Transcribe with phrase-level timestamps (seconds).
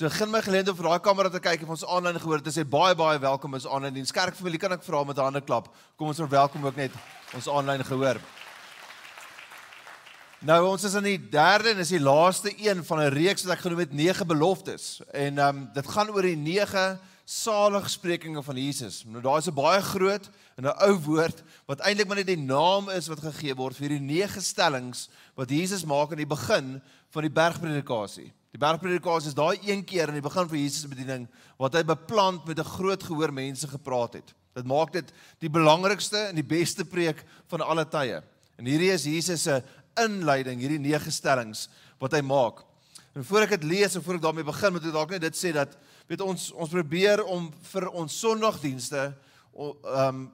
[0.00, 2.62] So begin my geleentheid vir daai kamera te kyk en ons aanlyn gehoor het, sê
[2.64, 4.12] baie baie welkom is aanlyn diens.
[4.16, 5.68] Kerk familie, kan ek vra met 'n hande klap?
[5.98, 6.92] Kom ons verwelkom ook net
[7.36, 8.16] ons aanlyn gehoor.
[10.40, 13.58] Nou ons is in die derde en is die laaste een van 'n reeks wat
[13.58, 15.02] ek genoem het 9 beloftes.
[15.12, 16.98] En ehm um, dit gaan oor die 9
[17.30, 19.04] saligsprekinge van Jesus.
[19.06, 22.36] Nou daar is 'n baie groot en 'n ou woord wat eintlik maar net die
[22.36, 26.82] naam is wat gegee word vir die 9 stellings wat Jesus maak aan die begin
[27.10, 28.32] van die bergpredikasie.
[28.50, 31.82] Die bergpredikasie is daai een keer in die begin van Jesus se bediening wat hy
[31.82, 34.34] beplant met 'n groot gehoor mense gepraat het.
[34.54, 38.22] Dit maak dit die belangrikste en die beste preek van alle tye.
[38.58, 39.62] En hierdie is Jesus se
[39.96, 41.68] inleiding, hierdie nege stellings
[41.98, 42.64] wat hy maak.
[43.14, 45.36] En voor ek dit lees en voor ek daarmee begin, moet ek dalk net dit
[45.36, 45.76] sê dat
[46.10, 49.10] weet ons ons probeer om vir ons Sondagdienste
[49.54, 50.28] ehm um,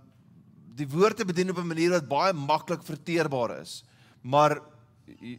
[0.77, 3.83] die woord te bedien op 'n manier wat baie maklik verteerbaar is.
[4.21, 4.61] Maar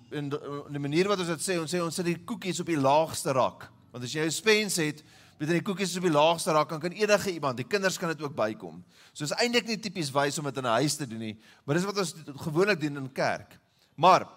[0.09, 0.29] in
[0.69, 3.31] die manier wat ons dit sê, ons sê ons sit die koekies op die laagste
[3.37, 3.67] rak.
[3.91, 5.03] Want as jy 'n spens het,
[5.39, 8.21] jy die koekies op die laagste rak, dan kan enige iemand, die kinders kan dit
[8.21, 8.83] ook bykom.
[9.13, 11.75] So is eintlik nie tipies wys om dit in 'n huis te doen nie, maar
[11.75, 13.59] dis wat ons gewoonlik doen in kerk.
[13.95, 14.27] Maar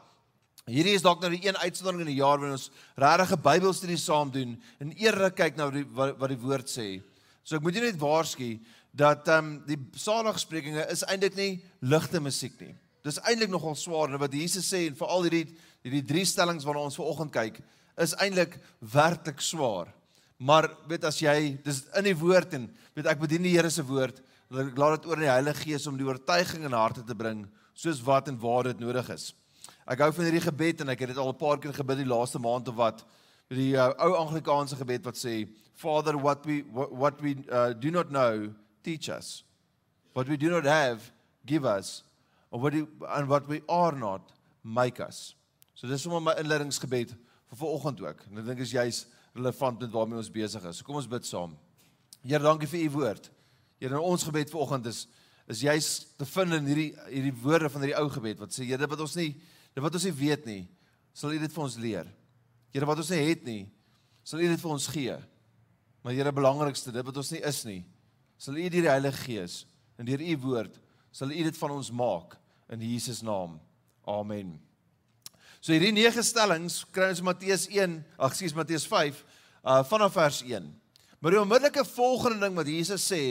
[0.67, 3.99] hierdie is dalk nou die een uitsondering in die jaar wanneer ons regtig 'n Bybelstudie
[3.99, 7.03] saam doen en eerlik kyk na die, wat, wat die woord sê.
[7.45, 8.61] So ek moet jou net waarsku
[8.93, 12.75] dat ehm um, die saligsprekinge is eintlik nie ligte musiek nie.
[13.03, 15.47] Dis eintlik nogal swaar en wat Jesus sê en veral hierdie
[15.83, 17.63] hierdie drie stellings waarna ons vanoggend kyk
[18.01, 19.89] is eintlik werklik swaar.
[20.41, 23.85] Maar weet as jy dis in die woord en weet ek bedien die Here se
[23.85, 27.45] woord, laat dit oor in die Heilige Gees om die oortuiging in harte te bring
[27.77, 29.31] soos wat en waar dit nodig is.
[29.91, 32.07] Ek hou van hierdie gebed en ek het dit al 'n paar keer gebid die
[32.07, 33.03] laaste maand of wat.
[33.51, 37.91] Die uh, ou Anglikaanse gebed wat sê Father what we what, what we uh, do
[37.91, 39.43] not know teach us.
[40.13, 41.11] What we do not have
[41.45, 42.05] give us
[42.51, 44.33] or what we, and what we are not
[44.63, 45.35] make us.
[45.75, 47.17] So dis sommer my inleidingsgebed
[47.51, 48.25] vir vanoggend ook.
[48.31, 50.79] En ek dink is juis relevant met waarmee ons besig is.
[50.79, 51.57] So kom ons bid saam.
[52.23, 53.31] Here, dankie vir u woord.
[53.81, 55.09] Here, ons gebed vanoggend is
[55.51, 58.87] is juis te vind in hierdie hierdie woorde van hierdie ou gebed wat sê Here,
[58.87, 59.33] wat ons nie
[59.75, 60.63] Dit wat ons nie weet nie,
[61.15, 62.11] sal U dit vir ons leer.
[62.75, 63.63] Here wat ons nie het nie,
[64.25, 65.17] sal U dit vir ons gee.
[66.05, 67.81] Maar Here belangrikste, dit wat ons nie is nie,
[68.41, 69.65] sal U deur die Heilige Gees
[70.01, 70.79] en deur U woord
[71.13, 72.37] sal U dit van ons maak
[72.71, 73.59] in Jesus naam.
[74.09, 74.55] Amen.
[75.61, 79.19] So hierdie nege stellings kry ons Matteus 1, ag skus Matteus 5
[79.61, 80.71] uh vanaf vers 1.
[81.21, 83.23] Maar die onmiddellike volgende ding wat Jesus sê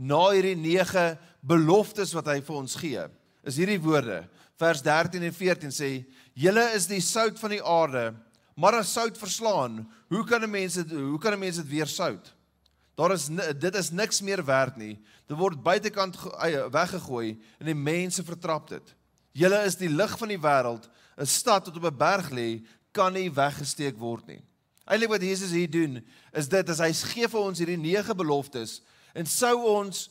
[0.00, 3.02] na hierdie nege beloftes wat hy vir ons gee,
[3.44, 4.24] is hierdie woorde
[4.60, 8.14] vers 13 en 14 sê: "Julle is die sout van die aarde,
[8.56, 11.86] maar as sout verslaan, hoe kan 'n mens dit hoe kan 'n mens dit weer
[11.86, 12.34] sout?
[12.94, 13.28] Daar is
[13.58, 15.00] dit is niks meer werd nie.
[15.26, 16.16] Dit word buitekant
[16.70, 18.94] weggegooi en die mense vertrap dit.
[19.32, 20.88] Julle is die lig van die wêreld.
[21.18, 24.42] 'n Stad wat op 'n berg lê, kan nie weggesteek word nie."
[24.84, 28.82] Eilik wat Jesus hier doen, is dit as hy gee vir ons hierdie nege beloftes
[29.14, 30.10] en sou ons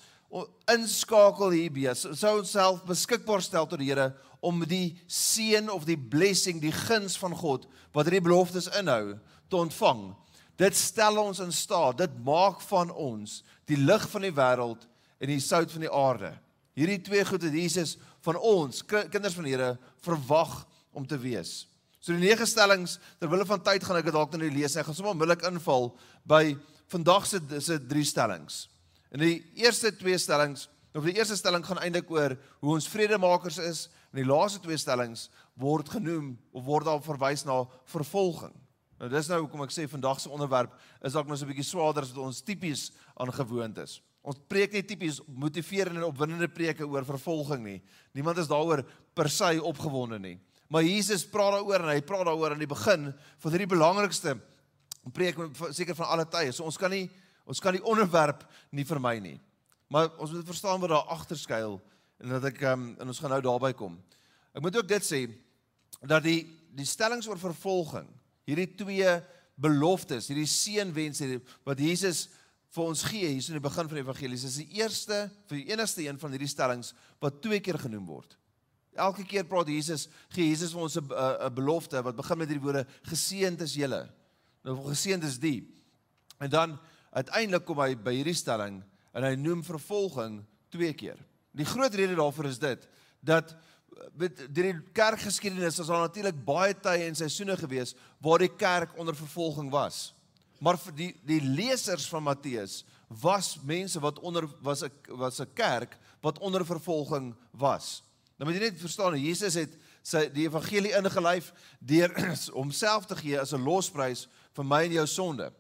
[0.74, 4.12] inskakel hierby, sou ons self beskikbaar stel tot die Here
[4.44, 9.16] om die seën of die blessing, die guns van God wat hierdie beloftes inhou
[9.48, 10.10] te ontvang.
[10.60, 14.88] Dit stel ons in staat, dit maak van ons die lig van die wêreld
[15.22, 16.34] en die sout van die aarde.
[16.78, 17.96] Hierdie twee goed het Jesus
[18.26, 21.64] van ons kinders van die Here verwag om te wees.
[22.04, 24.76] So die nege stellings terwyl van tyd gaan ek dit dalk nou lees.
[24.76, 25.94] Ek gaan sommer onmiddellik inval
[26.28, 26.58] by
[26.92, 28.66] vandag se se drie stellings.
[29.14, 33.58] In die eerste twee stellings, of die eerste stelling gaan eintlik oor hoe ons vredemakers
[33.62, 35.26] is En die laaste twee stellings
[35.58, 38.54] word genoem of word daar verwys na vervolging.
[39.02, 41.66] Nou dis nou hoekom ek sê vandag se onderwerp is dalk nou so 'n bietjie
[41.66, 44.02] swaarder as wat ons tipies aangewoond is.
[44.22, 47.82] Ons preek nie tipies motiverende en opwindende preke oor vervolging nie.
[48.14, 48.86] Niemand is daaroor
[49.16, 50.40] per se opgewonde nie.
[50.70, 54.40] Maar Jesus praat daaroor en hy praat daaroor aan die begin van hierdie belangrikste
[55.12, 55.36] preek
[55.72, 56.52] seker van alle tye.
[56.52, 57.10] So ons kan nie
[57.46, 59.38] ons kan die onderwerp nie vermy nie.
[59.92, 61.80] Maar ons moet verstaan wat daar agter skuil
[62.24, 63.98] en dat ek um, en ons gaan nou daarby kom.
[64.54, 65.24] Ek moet ook dit sê
[66.02, 66.42] dat die
[66.74, 68.08] die stellings oor vervolging,
[68.50, 69.12] hierdie twee
[69.62, 71.28] beloftes, hierdie seënwense
[71.68, 72.26] wat Jesus
[72.74, 75.68] vir ons gee hier in die begin van die evangelie, is die eerste vir die
[75.70, 78.34] enigste een van hierdie stellings wat twee keer genoem word.
[78.94, 82.66] Elke keer praat Jesus, gee Jesus vir ons 'n 'n belofte wat begin met hierdie
[82.66, 84.10] woorde geseënd is julle.
[84.64, 85.70] Nou geseënd is die.
[86.40, 86.80] En dan
[87.14, 88.82] uiteindelik kom hy by hierdie stelling
[89.14, 90.42] en hy noem vervolging
[90.74, 91.20] twee keer.
[91.54, 92.88] Die groot rede daarvoor is dit
[93.22, 93.54] dat
[94.18, 97.94] met die kerkgeskiedenis is daar natuurlik baie tye en seisoene gewees
[98.24, 100.14] waar die kerk onder vervolging was.
[100.64, 102.82] Maar vir die die lesers van Matteus
[103.22, 108.04] was mense wat onder was 'n was 'n kerk wat onder vervolging was.
[108.38, 112.12] Nou moet jy net verstaan, Jesus het sy die evangelie ingelyf deur
[112.60, 115.52] homself te gee as 'n losprys vir my en jou sonde.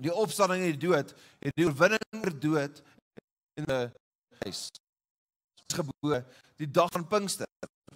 [0.00, 2.82] Die opstanding uit die dood het die oorwinning oor dood
[3.60, 3.92] in 'n
[4.44, 4.70] huis
[5.70, 6.24] gebore
[6.56, 7.46] die dag van Pinkster.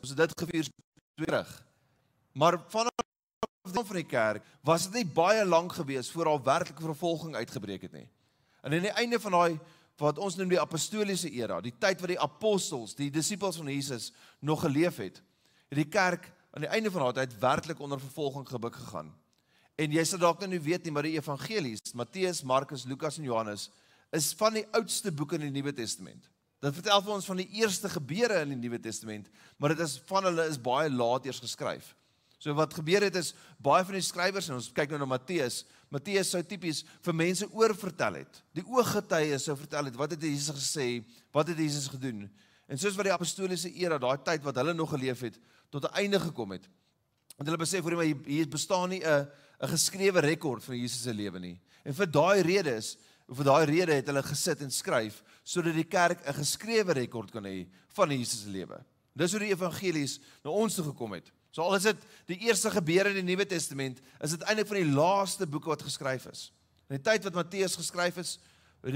[0.00, 0.68] Ons het dit gevier
[1.16, 1.62] terug.
[2.32, 2.92] Maar vanaf
[3.64, 7.92] van die kerk was dit nie baie lank gewees voor al werklike vervolging uitgebreek het
[7.92, 8.08] nie.
[8.62, 9.58] En aan die einde van daai
[9.96, 14.12] wat ons noem die apostoliese era, die tyd wat die apostels, die disippels van Jesus
[14.38, 15.22] nog geleef het,
[15.70, 19.12] het die kerk aan die einde van daai tyd werklik onder vervolging gebuk gegaan.
[19.76, 23.70] En jy sal dalk nou weet nie, maar die evangelies, Matteus, Markus, Lukas en Johannes,
[24.14, 26.28] is van die oudste boeke in die Nuwe Testament.
[26.62, 29.26] Dit vertel vir ons van die eerste gebeure in die Nuwe Testament,
[29.58, 31.90] maar dit is van hulle is baie laat eers geskryf.
[32.38, 33.32] So wat gebeur het is
[33.62, 35.62] baie van die skrywers en ons kyk nou na Matteus.
[35.92, 38.40] Matteus sou tipies vir mense oorvertel het.
[38.56, 40.88] Die ooggetuies sou vertel het wat het Jesus gesê,
[41.32, 42.26] wat het Jesus gedoen.
[42.68, 45.38] En soos wat die apostoliese era, daai tyd wat hulle nog geleef het,
[45.72, 46.68] tot 'n einde gekom het.
[47.36, 49.26] Want hulle besef hoor jy maar hier bestaan nie 'n
[49.62, 51.60] 'n geskrewe rekord van Jesus se lewe nie.
[51.84, 52.96] En vir daai rede is
[53.28, 57.44] vir daai rede het hulle gesit en skryf sodat die kerk 'n geskrewe rekord kan
[57.44, 58.84] hê van Jesus se lewe.
[59.16, 61.30] Dis hoe die evangelies na ons toe gekom het.
[61.54, 61.96] So al is dit
[62.26, 65.82] die eerste gebeure in die Nuwe Testament, is dit eintlik van die laaste boeke wat
[65.82, 66.50] geskryf is.
[66.90, 68.38] In die tyd wat Matteus geskryf is,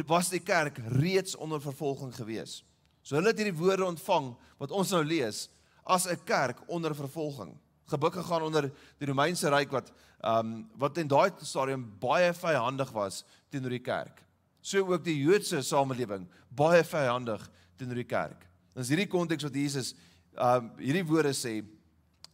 [0.07, 2.65] was die kerk reeds onder vervolging gewees.
[3.03, 5.49] So hulle het hierdie woorde ontvang wat ons nou lees
[5.87, 7.57] as 'n kerk onder vervolging.
[7.89, 8.69] Gebuk gegaan onder
[9.01, 13.85] die Romeinse ryk wat ehm um, wat in daai stadium baie vyandig was teenoor die
[13.85, 14.23] kerk.
[14.61, 17.45] So ook die Joodse samelewing baie vyandig
[17.79, 18.47] teenoor die kerk.
[18.75, 19.95] Dis hierdie konteks wat Jesus
[20.37, 21.61] ehm um, hierdie woorde sê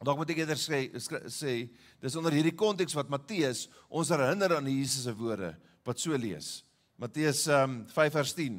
[0.04, 0.84] Dalk moet ek eerder sê
[1.32, 1.52] sê
[2.02, 5.54] dis onder hierdie konteks wat Matteus ons herinner aan Jesus se woorde
[5.86, 6.64] wat so lees.
[7.00, 8.58] Matteus um, 5 vers 10.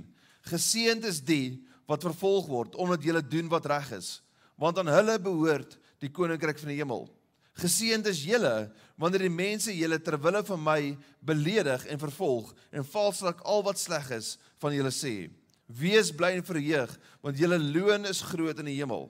[0.50, 4.09] Geseënd is die wat vervolg word omdat hulle doen wat reg is,
[4.57, 7.07] want aan hulle behoort die koninkryk van die hemel.
[7.56, 8.69] Geseënd is julle
[9.00, 10.80] wanneer die mense julle ter wille van my
[11.24, 15.30] beledig en vervolg en valslik al wat sleg is van julle sê.
[15.72, 16.92] Wees bly en verheug
[17.24, 19.07] want julle loon is groot in die hemel.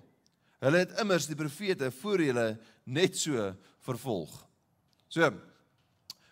[0.62, 2.47] Hulle het immers die profete voor hulle
[2.86, 3.50] net so
[3.86, 4.31] vervolg.
[5.09, 5.25] So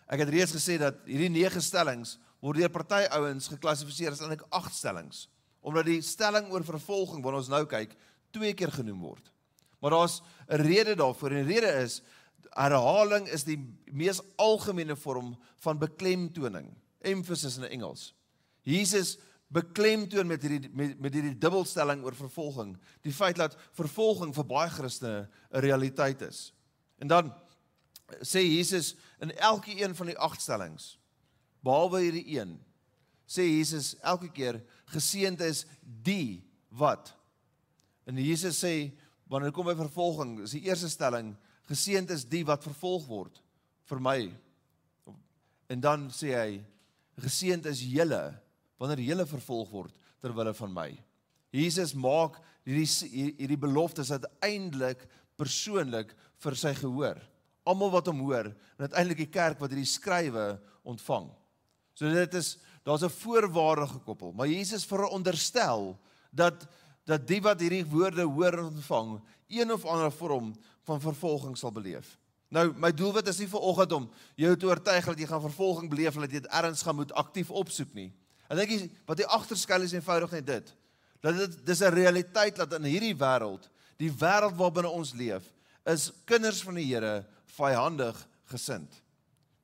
[0.04, 4.46] ek het reeds gesê dat hierdie 9 stellings word deur party ouens geklassifiseer as eintlik
[4.54, 5.26] 8 stellings
[5.64, 7.94] omdat die stelling oor vervolging wat ons nou kyk
[8.36, 9.33] twee keer genoem word.
[9.84, 12.02] Maar daar's 'n rede daarvoor en die rede is
[12.50, 13.58] herhaling is die
[13.92, 18.14] mees algemene vorm van beklemtoning, emphasis in Engels.
[18.62, 24.46] Jesus beklemtoon met hierdie met, met hierdie dubbelstelling oor vervolging, die feit dat vervolging vir
[24.46, 26.54] baie Christene 'n realiteit is.
[26.98, 27.34] En dan
[28.22, 30.98] sê Jesus in elke een van die agt stellings,
[31.60, 32.60] behalwe hierdie een,
[33.26, 37.14] sê Jesus elke keer geseënd is die wat.
[38.04, 38.92] En Jesus sê
[39.34, 41.32] wanneer kom by vervolging, is die eerste stelling
[41.66, 43.40] geseënd is die wat vervolg word
[43.88, 44.18] vir my.
[45.72, 46.48] En dan sê hy
[47.24, 48.22] geseënd is julle
[48.80, 50.88] wanneer jy vervolg word ter wille van my.
[51.54, 55.02] Jesus maak hierdie hierdie beloftes uiteindelik
[55.40, 57.18] persoonlik vir sy gehoor.
[57.66, 60.54] Almal wat hom hoor en uiteindelik die kerk wat hierdie skrywe
[60.84, 61.30] ontvang.
[61.94, 65.96] So dit is daar's 'n voorwaarde gekoppel, maar Jesus veronderstel
[66.30, 66.66] dat
[67.04, 70.52] dat die wat hierdie woorde hoor en ontvang, een of ander vorm
[70.84, 72.16] van vervolging sal beleef.
[72.54, 74.06] Nou my doelwit is nie vir oggend om
[74.38, 77.12] jou te oortuig dat jy gaan vervolging beleef of dat jy dit erns gaan moet
[77.18, 78.10] aktief opsoek nie.
[78.48, 80.74] Ek dink wat die agterskuil is eenvoudig net dit.
[81.24, 85.42] Dat dit dis 'n realiteit dat in hierdie wêreld, die wêreld waarbinne ons leef,
[85.86, 89.02] is kinders van die Here vyandig gesind.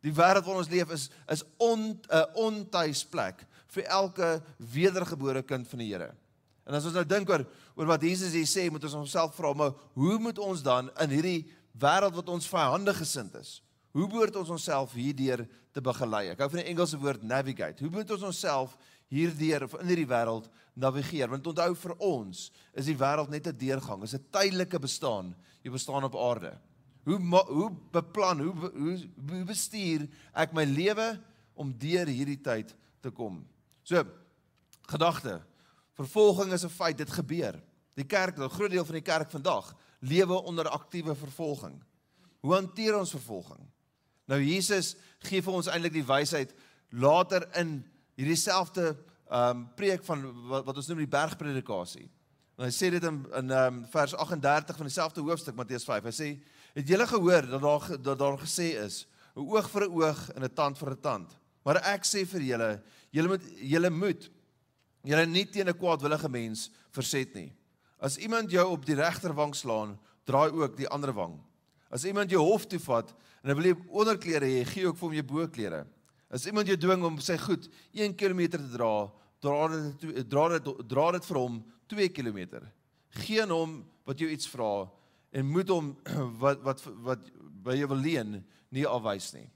[0.00, 2.00] Die wêreld waarin ons leef is is 'n on,
[2.35, 6.14] ontuis plek vir elke wedergebore kind van die Here.
[6.69, 9.55] En as ons nou dink oor oor wat Jesus hier sê, moet ons onsself vra,
[9.57, 11.49] maar hoe moet ons dan in hierdie
[11.81, 13.61] wêreld wat ons vyandig gesind is?
[13.97, 16.29] Hoe behoort ons onsself hierdeur te begelei?
[16.31, 17.83] Ek hou van die Engelse woord navigate.
[17.83, 18.76] Hoe moet ons onsself
[19.11, 20.47] hierdeur of in hierdie wêreld
[20.79, 21.31] navigeer?
[21.33, 22.49] Want onthou vir ons
[22.79, 25.35] is die wêreld net 'n deurgang, is 'n tydelike bestaan.
[25.64, 26.59] Jy bestaan op aarde.
[27.05, 28.99] Hoe hoe beplan, hoe hoe
[29.29, 31.19] hoe bestuur ek my lewe
[31.55, 33.45] om deur hierdie tyd te kom?
[33.83, 34.05] So,
[34.87, 35.40] gedagte.
[36.00, 37.61] Vervolging is 'n feit, dit gebeur.
[37.95, 41.83] Die kerk, 'n groot deel van die kerk vandag lewe onder aktiewe vervolging.
[42.40, 43.61] Hoe hanteer ons vervolging?
[44.25, 46.54] Nou Jesus gee vir ons eintlik die wysheid
[46.88, 47.80] later in
[48.16, 48.97] hierdie selfde
[49.30, 52.09] ehm um, preek van wat, wat ons noem die bergpredikasie.
[52.59, 56.09] En hy sê dit in in ehm um, vers 38 van dieselfde hoofstuk Matteus 5.
[56.09, 56.28] Hy sê
[56.75, 60.45] het julle gehoor dat daar dat daar gesê is 'n oog vir 'n oog en
[60.45, 61.38] 'n tand vir 'n tand.
[61.64, 64.30] Maar ek sê vir julle, julle moet julle moet
[65.04, 67.52] julle nie teen 'n kwaadwillige mens verset nie.
[68.00, 71.40] As iemand jou op die regterwang slaan, draai ook die ander wang.
[71.90, 75.09] As iemand jou hof toe vat en hy wil jy onderklere hê, gee ook vir
[75.09, 75.87] hom jou boklere.
[76.30, 79.11] As iemand jou dwing om sy goed 1 km te dra,
[79.42, 82.61] dra dit dra dit dra dit vir hom 2 km.
[83.26, 84.88] Geen hom wat jou iets vra
[85.33, 85.97] en moet hom
[86.42, 87.30] wat wat wat
[87.64, 88.38] by jou wil leen
[88.71, 89.49] nie afwys nie.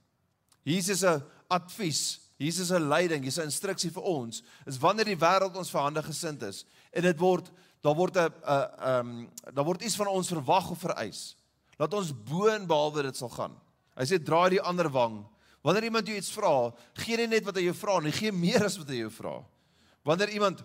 [0.65, 1.13] Jesus se
[1.53, 6.03] advies, Jesus se leiding, Jesus se instruksie vir ons is wanneer die wêreld ons verhande
[6.05, 7.51] gesind is en dit word
[7.85, 11.37] daar word 'n 'n ehm daar word iets van ons verwag of vereis.
[11.79, 13.55] Laat ons bo en behalwe dit sal gaan.
[13.97, 15.25] Hy sê draai die ander wang.
[15.63, 18.65] Wanneer iemand jou iets vra, gee nie net wat hy jou vra nie, gee meer
[18.65, 19.45] as wat hy jou vra.
[20.05, 20.65] Wanneer iemand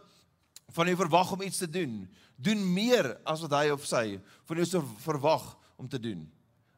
[0.76, 4.58] van jou verwag om iets te doen, doen meer as wat hy of sy van
[4.58, 6.28] jou verwag om te doen.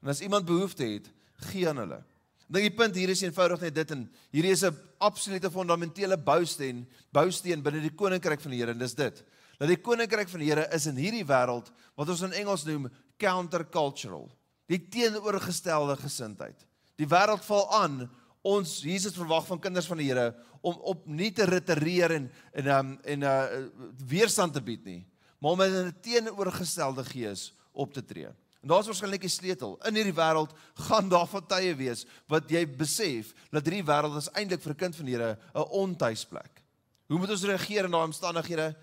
[0.01, 1.09] En as iemand behoefte het,
[1.49, 2.03] gee aan hulle.
[2.51, 4.01] Dink die punt hier is eenvoudig net dit en
[4.33, 8.93] hierdie is 'n absolute fundamentele bousteen, bousteen binne die koninkryk van die Here en dis
[8.93, 9.23] dit.
[9.57, 12.89] Dat die koninkryk van die Here is in hierdie wêreld wat ons in Engels noem
[13.17, 14.29] countercultural.
[14.67, 16.67] Die teenoorgestelde gesindheid.
[16.97, 18.09] Die wêreld val aan
[18.41, 22.67] ons Jesus verwag van kinders van die Here om op nie te retireer en en
[22.67, 23.69] um, en uh
[24.07, 25.07] weerstand te bied nie,
[25.39, 28.27] maar om met 'n teenoorgestelde gees op te tree.
[28.61, 29.77] En daar's waarskynlik 'n sleutel.
[29.87, 34.29] In hierdie wêreld gaan daar van tye wees wat jy besef dat hierdie wêreld is
[34.33, 36.61] eintlik vir 'n kind van die Here 'n ontuisplek.
[37.07, 38.75] Hoe moet ons reageer in daai omstandighede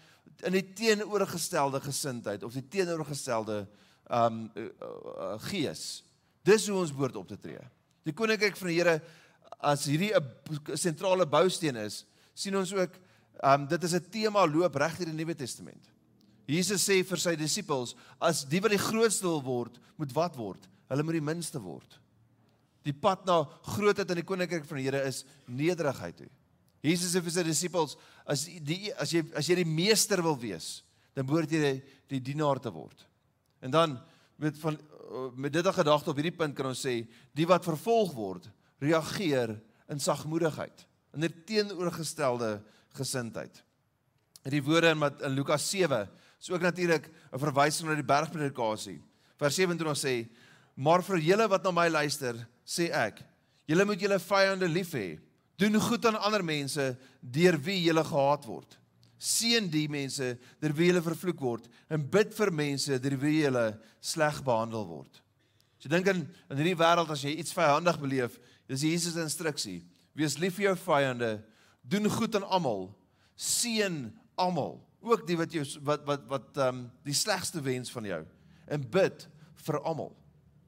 [0.42, 3.66] in die teenoorgestelde gesindheid of die teenoorgestelde
[4.10, 4.50] um
[5.38, 6.04] gees?
[6.42, 7.60] Dis hoe ons behoort op te tree.
[8.02, 9.02] Die koninkryk van die Here
[9.60, 12.04] as hierdie 'n sentrale bousteen is,
[12.34, 12.90] sien ons ook
[13.44, 15.88] um dit is 'n tema loop reg deur die Nuwe Testament.
[16.48, 17.92] Jesus sê vir sy disippels,
[18.24, 20.64] as die wat die grootste wil word, moet wat word?
[20.88, 21.98] Hulle moet die minste word.
[22.86, 23.42] Die pad na
[23.74, 26.30] grootheid in die koninkryk van die Here is nederigheid toe.
[26.80, 30.78] Jesus sê vir sy disippels, as die as jy as jy die meester wil wees,
[31.12, 31.80] dan behoort jy die,
[32.14, 33.02] die dienaar te word.
[33.60, 33.98] En dan
[34.40, 34.78] met van
[35.36, 39.60] met dit 'n gedagte op hierdie punt kan ons sê, die wat vervolg word, reageer
[39.88, 42.62] in sagmoedigheid, in 'n teenoorgestelde
[42.92, 43.64] gesindheid.
[44.44, 46.08] In die woorde in, in Lukas 7
[46.40, 49.02] is ook natuurlik 'n verwysing na die bergpredikasie.
[49.36, 50.28] Vers 27 sê:
[50.74, 53.22] "Maar vir julle wat na my luister, sê ek,
[53.66, 55.18] julle moet julle vyande lief hê.
[55.56, 58.78] Doen goed aan ander mense deur wie julle gehaat word.
[59.18, 63.80] Seën die mense deur wie julle vervloek word en bid vir mense deur wie julle
[64.00, 65.20] sleg behandel word."
[65.78, 69.20] As jy dink in in hierdie wêreld as jy iets vyandig beleef, dis Jesus se
[69.20, 69.84] instruksie.
[70.14, 71.44] Wees lief vir jou vyande,
[71.82, 72.94] doen goed aan almal,
[73.36, 78.04] seën almal ook die wat jou wat wat wat ehm um, die slegste wens van
[78.04, 78.22] jou
[78.68, 79.28] en bid
[79.66, 80.10] vir almal.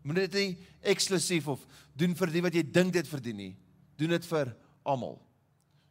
[0.02, 1.64] Moenie dit nie eksklusief of
[1.98, 3.52] doen vir die wat jy dink dit verdien nie.
[4.00, 4.54] Doen dit vir
[4.88, 5.18] almal.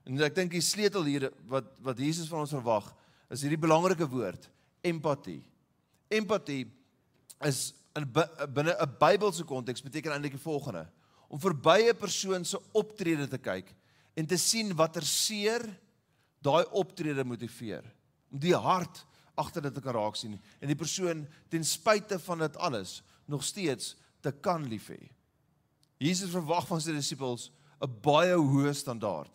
[0.06, 2.88] En ek dink die sleutel hier wat wat Jesus van ons verwag
[3.30, 4.50] is hierdie belangrike woord
[4.86, 5.44] empatie.
[6.10, 6.64] Empatie
[7.46, 10.88] is in binne 'n Bybelse konteks beteken eintlik die volgende:
[11.30, 13.76] om verby 'n persoon se optrede te kyk
[14.16, 15.62] en te sien watter seer
[16.42, 17.84] daai optrede motiveer
[18.32, 19.06] om die hart
[19.40, 23.44] agter dit te kan raak sien en die persoon ten spyte van dit alles nog
[23.44, 25.00] steeds te kan lief hê.
[26.00, 29.32] Jesus verwag van sy disippels 'n baie hoë standaard.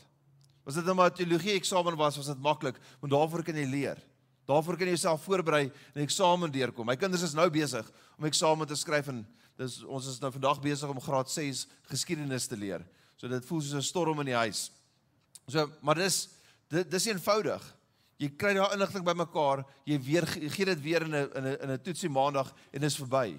[0.64, 3.98] Was dit nou maar teologie eksamen was, was dit maklik, want daarvoor kan jy leer.
[4.48, 6.86] Daarvoor kan jy jouself voorberei en eksamen deurkom.
[6.86, 10.60] My kinders is nou besig om eksamen te skryf en dis ons is nou vandag
[10.60, 12.84] besig om graad 6 geskiedenis te leer.
[13.16, 14.70] So dit voel soos 'n storm in die huis.
[15.48, 16.28] So, maar dis
[16.68, 17.62] dit dis eenvoudig.
[18.18, 21.70] Jy kry daai inligting bymekaar, jy weer gee dit weer in 'n in 'n in
[21.70, 23.38] 'n toetsie maandag en dit is verby.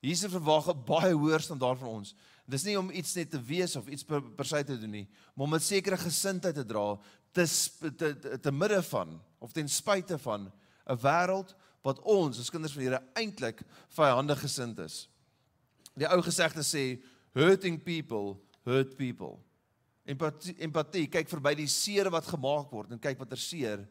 [0.00, 2.14] Jesus verwag 'n baie hoër standaard van ons.
[2.46, 5.08] Dis nie om iets net te wees of iets per, per se te doen nie,
[5.34, 6.98] maar om 'n sekere gesindheid te dra
[7.32, 7.44] te
[7.96, 10.52] te te, midde van of ten spyte van
[10.86, 15.08] 'n wêreld wat ons as kinders van die Here eintlik vyandig gesind is.
[15.94, 17.02] Die ou gesegde sê
[17.34, 19.38] hurting people hurt people.
[20.08, 23.86] Empatie, empatie kyk verby die seer wat gemaak word en kyk watter seer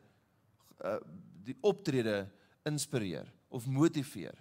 [0.83, 0.97] uh,
[1.47, 2.27] die optrede
[2.67, 4.35] inspireer of motiveer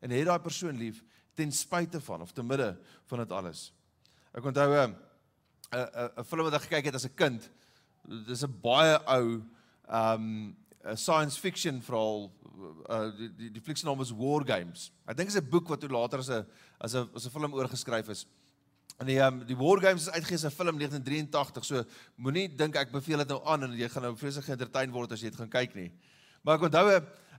[0.00, 1.02] en het daai persoon lief
[1.34, 2.76] ten spyte van of te midde
[3.10, 3.72] van dit alles.
[4.32, 4.96] Ek onthou 'n
[5.72, 7.50] 'n 'n film wat ek gekyk het as 'n kind.
[8.26, 9.42] Dis 'n baie ou
[9.88, 12.32] um 'n science fiction verhaal
[12.90, 14.90] uh die die, die fliek se naam is War Games.
[15.06, 16.46] Ek dink dit is 'n boek wat toe later as 'n
[16.80, 18.26] as 'n as 'n film oorgeskryf is.
[18.98, 21.64] En die um, die War Games is uitgegee as 'n film 1983.
[21.64, 21.84] So
[22.16, 25.20] moenie dink ek beveel dit nou aan en jy gaan nou vreeslik geëntertain word as
[25.20, 25.92] jy dit gaan kyk nie.
[26.42, 26.88] Maar ek onthou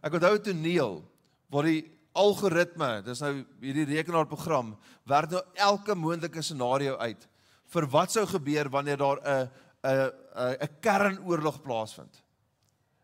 [0.03, 1.03] ek onthou 'n toneel
[1.49, 7.27] waar die algoritme, dis nou hierdie rekenaarprogram, werk nou elke moontlike scenario uit
[7.73, 9.49] vir wat sou gebeur wanneer daar 'n
[9.83, 12.23] 'n 'n kernoorlog plaasvind.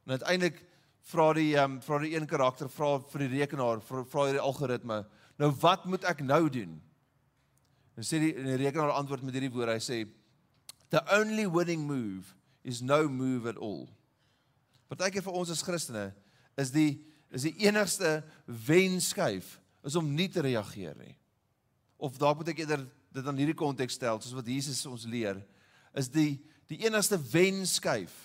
[0.06, 0.66] En uiteindelik
[1.02, 4.42] vra die ehm um, vra die een karakter vra vir die rekenaar, vra, vra hierdie
[4.42, 5.06] algoritme,
[5.38, 6.82] nou wat moet ek nou doen?
[8.00, 9.76] En sê die, die rekenaar antwoord met hierdie woorde.
[9.76, 10.00] Hy sê
[10.90, 12.32] The only winning move
[12.64, 13.90] is no move at all.
[14.90, 16.10] Partykeer vir ons as Christene
[16.60, 18.24] is die is die enigste
[18.66, 21.14] wenskuif is om nie te reageer nie.
[22.02, 25.44] Of dalk moet ek eerder dit aan hierdie konteks stel soos wat Jesus ons leer,
[25.94, 26.40] is die
[26.72, 28.16] die enigste wenskuif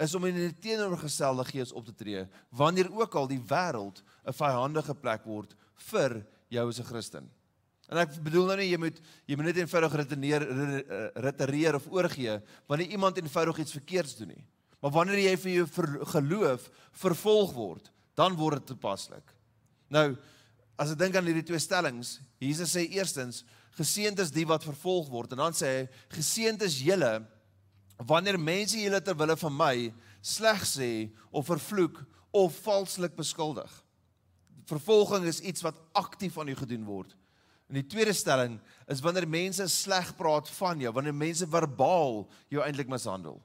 [0.00, 4.36] is om in die teenoorgestelde gees op te tree wanneer ook al die wêreld 'n
[4.36, 5.56] vyandige plek word
[5.92, 7.30] vir jou as 'n Christen.
[7.92, 10.44] En ek bedoel nou nie jy moet jy moet net eenvoudig reteneer
[11.26, 12.38] retereer of oorgee
[12.70, 14.44] wanneer iemand eenvoudig iets verkeerds doen nie.
[14.80, 16.68] Maar wanneer jy vir jou ver, geloof
[17.00, 19.34] vervolg word, dan word dit toepaslik.
[19.92, 20.10] Nou,
[20.80, 23.44] as ek dink aan hierdie twee stellings, Jesus sê eerstens
[23.78, 27.16] geseënd is die wat vervolg word en dan sê hy geseënd is julle
[28.06, 29.74] wanneer mense julle ter wille van my
[30.24, 30.90] sleg sê
[31.30, 32.00] of vervloek
[32.34, 33.70] of valslik beskuldig.
[34.66, 37.12] Vervolging is iets wat aktief aan jou gedoen word.
[37.68, 38.58] En die tweede stelling
[38.90, 43.38] is wanneer mense sleg praat van jou, wanneer mense verbaal jou eintlik mishandel.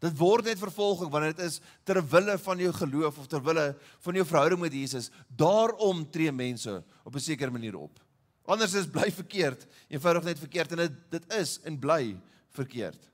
[0.00, 3.66] Dit word net vervolging wanneer dit is ter wille van jou geloof of ter wille
[4.06, 5.10] van jou verhouding met Jesus.
[5.28, 8.00] Daarom tree mense op 'n sekere manier op.
[8.46, 12.16] Anders is bly verkeerd, eenvoudig net verkeerd en dit dit is en bly
[12.56, 13.10] verkeerd.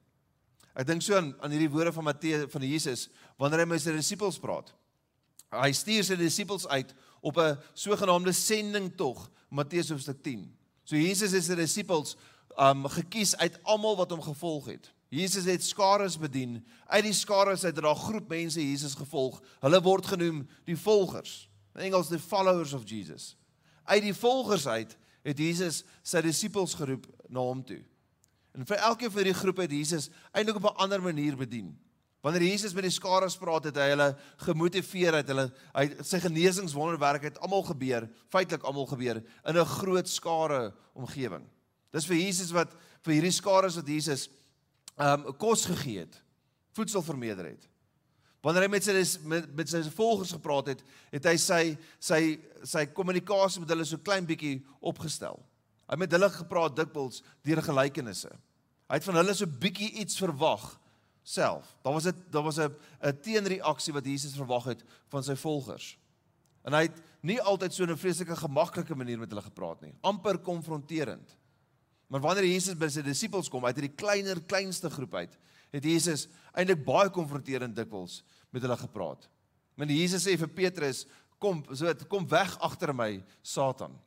[0.77, 3.93] Ek dink so aan aan hierdie woorde van Matteus van Jesus wanneer hy met sy
[3.93, 4.73] disippels praat.
[5.51, 6.95] Hy stuur sy disippels uit
[7.27, 10.57] op 'n sogenaamde sendingtog, Matteus hoofstuk 10.
[10.85, 12.17] So Jesus het sy disippels
[12.57, 14.93] um gekies uit almal wat hom gevolg het.
[15.09, 16.67] Jesus het skares bedien.
[16.87, 19.43] Uit die skares het daar 'n groep mense Jesus gevolg.
[19.61, 21.49] Hulle word genoem die volgers.
[21.75, 23.37] In Engels the followers of Jesus.
[23.85, 27.83] Uit die volgers uit het Jesus sy disippels geroep na hom toe.
[28.53, 31.79] En vir elkeen van hierdie groepe het Jesus eintlik op 'n ander manier bedien.
[32.27, 34.09] Wanneer Jesus met die skare spraak het, hy hulle
[34.43, 35.45] gemotiveer het, hulle
[35.77, 41.45] hy sy genesingswonderwerk het almal gebeur, feitelik almal gebeur in 'n groot skare omgewing.
[41.95, 42.73] Dis vir Jesus wat
[43.05, 44.27] vir hierdie skare wat Jesus
[44.99, 46.19] ehm um, kos gegee het,
[46.75, 47.69] voedsel vermeerder het.
[48.43, 52.87] Wanneer hy met sy met, met sy volgers gepraat het, het hy sy sy sy
[52.87, 55.39] kommunikasie met hulle so klein bietjie opgestel.
[55.87, 58.35] Hy het met hulle gepraat dikwels deur gelykenisse.
[58.91, 60.75] Hy het van hulle so bietjie iets verwag
[61.27, 61.75] self.
[61.83, 65.99] Daar was dit daar was 'n 'n teenreaksie wat Jesus verwag het van sy volgers.
[66.63, 70.39] En hy het nie altyd so 'n vreeslike gemaklike manier met hulle gepraat nie, amper
[70.39, 71.37] konfronterend.
[72.07, 75.39] Maar wanneer Jesus by sy disippels kom uit hierdie kleiner kleinste groep uit,
[75.71, 79.29] het Jesus eintlik baie konfronterend dikwels met hulle gepraat.
[79.75, 81.07] Maar Jesus sê vir Petrus,
[81.39, 83.99] kom, so kom weg agter my, Satan.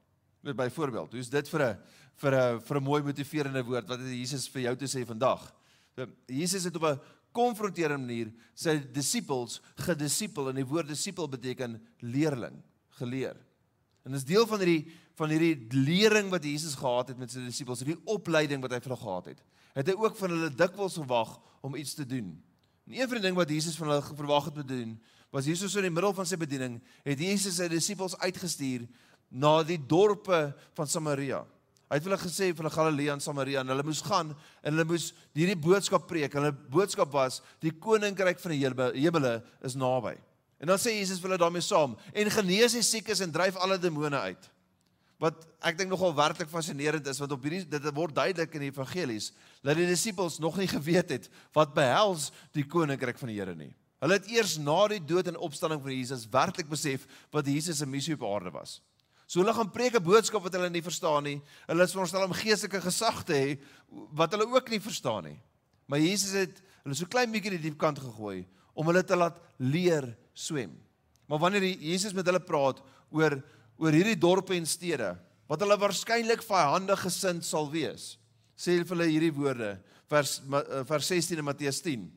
[0.42, 1.78] Byvoorbeeld, hoe is dit vir 'n
[2.16, 5.59] vir 'n vir 'n mooi motiverende woord wat het Jesus vir jou te sê vandag?
[6.00, 7.00] So, Jesus het op 'n
[7.32, 13.36] konfronterende manier sy disippels gedisipel en die woord disipel beteken leerling, geleer.
[14.06, 17.80] En dis deel van hierdie van hierdie lering wat Jesus gehad het met sy disippels,
[17.84, 19.42] hierdie opleiding wat hy vir hulle gehad het.
[19.76, 22.44] Het hy ook van hulle dikwels verwag om iets te doen.
[22.88, 25.46] En een van die dinge wat Jesus van hulle verwag het om te doen, was
[25.46, 28.88] Jesus in die middel van sy bediening, het Jesus sy disippels uitgestuur
[29.30, 31.44] na die dorpe van Samaria.
[31.90, 34.86] Hy het hulle gesê vir hulle Galilea en Samaria en hulle moes gaan en hulle
[34.92, 36.36] moes hierdie boodskap preek.
[36.38, 38.62] Hulle boodskap was die koninkryk van die
[39.02, 40.14] hemele is naby.
[40.62, 43.80] En dan sê Jesus vir hulle daarmee saam en genees die siekes en dryf alle
[43.82, 44.50] demone uit.
[45.20, 48.72] Wat ek dink nogal werklik fascinerend is wat op hierdie dit word duidelik in die
[48.72, 49.32] evangelies
[49.66, 51.26] dat die disippels nog nie geweet het
[51.58, 53.74] wat behels die koninkryk van die Here nie.
[54.00, 57.90] Hulle het eers na die dood en opstanding van Jesus werklik besef wat Jesus se
[57.90, 58.78] missie op aarde was.
[59.30, 61.42] So hulle gaan preek 'n boodskap wat hulle nie verstaan nie.
[61.68, 63.60] Hulle is veronderstel om geestelike gesag te hê
[64.18, 65.40] wat hulle ook nie verstaan nie.
[65.86, 69.38] Maar Jesus het hulle so klein bietjie die diep kant gegooi om hulle te laat
[69.60, 70.74] leer swem.
[71.28, 73.38] Maar wanneer Jesus met hulle praat oor
[73.78, 75.16] oor hierdie dorpe en stede
[75.48, 78.18] wat hulle waarskynlik vyandig gesind sal wees,
[78.58, 79.70] sê hy vir hulle hierdie woorde
[80.10, 82.10] vers eh, vers 16 in Matteus 10.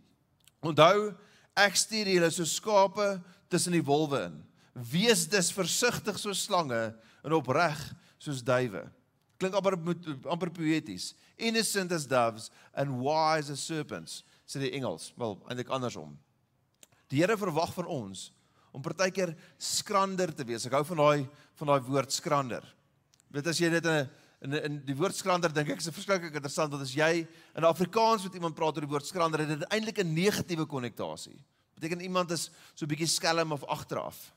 [0.64, 1.12] Onthou,
[1.56, 3.20] ek stuur julle so skape
[3.52, 4.40] tussen die wolwe in.
[4.72, 7.78] Wees dus versigtig soos slange en opreg
[8.18, 8.86] soos duwe.
[9.36, 9.76] Klink amper
[10.30, 11.12] amper poeties.
[11.36, 15.10] Innocent as doves and wise as serpents, sê die engels.
[15.18, 16.14] Wel, eintlik andersom.
[17.12, 18.30] Die Here verwag van ons
[18.72, 20.64] om partykeer skrander te wees.
[20.66, 21.26] Ek hou van daai
[21.60, 22.64] van daai woord skrander.
[23.32, 24.10] Weet as jy dit in 'n
[24.42, 27.64] in in die woord skrander dink ek is 'n verskriklik interessant want as jy in
[27.64, 31.38] Afrikaans met iemand praat oor die woord skrander, het dit eintlik 'n negatiewe konnotasie.
[31.74, 34.32] Beteken iemand is so 'n bietjie skelm of agteraf.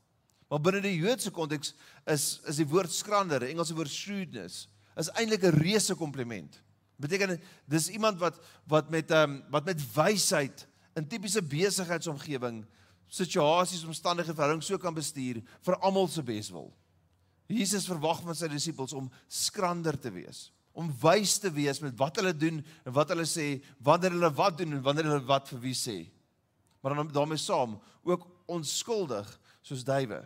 [0.56, 1.74] Maar binne die Joodse konteks
[2.08, 6.62] is is die woord skrander, die Engelse woord shrewdness, is eintlik 'n reuse kompliment.
[6.96, 10.64] Beteken dis iemand wat wat met ehm um, wat met wysheid
[10.96, 12.64] in tipiese besigheidsomgewing
[13.08, 16.72] situasies, omstandighede, verhoudings so kan bestuur vir almal se beswil.
[17.48, 22.16] Jesus verwag van sy disippels om skrander te wees, om wys te wees met wat
[22.16, 25.60] hulle doen en wat hulle sê, wanneer hulle wat doen en wanneer hulle wat vir
[25.60, 25.98] wie sê.
[26.80, 29.28] Maar dan daarmee saam ook onskuldig
[29.62, 30.24] soos duwe.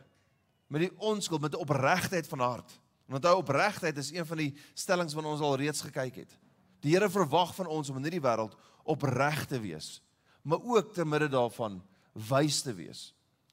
[0.69, 2.71] Met die onskuld met 'n opregtheid van hart.
[3.09, 6.37] Onthou opregtheid is een van die stellings wat ons al reeds gekyk het.
[6.79, 10.01] Die Here verwag van ons om in hierdie wêreld opreg te wees,
[10.41, 11.81] maar ook te midde daarvan
[12.13, 13.09] wys te wees.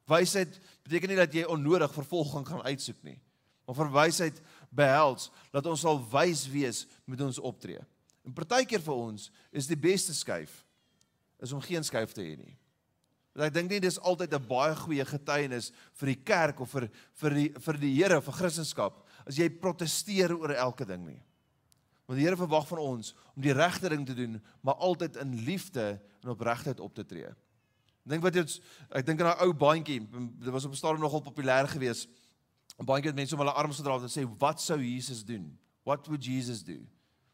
[0.06, 3.18] Wysheid beteken nie dat jy onnodig vervolging gaan uitsoek nie.
[3.66, 7.80] Maar vir wysheid behels dat ons sal wys wees met ons optree.
[8.26, 10.62] En partykeer vir ons is die beste skuif
[11.42, 12.54] is om geen skuif te hê nie.
[13.36, 15.70] Want ek dink nie dis altyd 'n baie goeie getuienis
[16.00, 16.88] vir die kerk of vir
[17.20, 18.92] vir die vir die Here vir Christendom
[19.26, 21.20] as jy proteseer oor elke ding nie.
[22.06, 25.44] Want die Here verwag van ons om die regte ding te doen, maar altyd in
[25.44, 27.28] liefde en opregtheid op te tree.
[27.28, 28.44] Ek dink wat jy
[28.90, 32.08] ek dink aan 'n ou bandjie, dit was op 'n stadium nogal populêr geweest.
[32.78, 35.58] 'n baie keer mense om hulle arms gedra het en sê wat sou Jesus doen?
[35.84, 36.78] What would Jesus do?